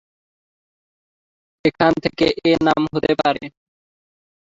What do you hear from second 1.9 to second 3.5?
থেকে এ নাম হতে পারে।